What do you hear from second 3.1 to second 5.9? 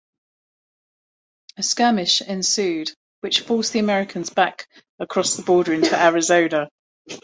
which forced the Americans back across the border